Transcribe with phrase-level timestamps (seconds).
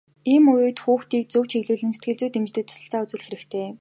[0.33, 3.67] Ийм үед хүүхдийг зөв чиглүүлэн сэтгэл зүйн дэмжлэг туслалцаа үзүүлэх хэрэгтэй.